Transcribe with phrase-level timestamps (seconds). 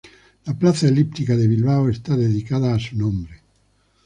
[0.47, 3.43] La Plaza Elíptica de Bilbao está dedicada a su nombre.